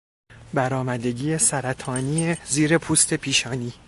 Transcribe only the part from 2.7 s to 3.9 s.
پوست پیشانی